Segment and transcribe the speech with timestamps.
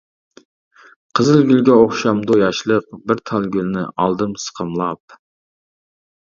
[1.19, 5.17] قىزىلگۈلگە ئوخشامدۇ ياشلىق، بىر تال گۈلنى ئالدىم سىقىملاپ.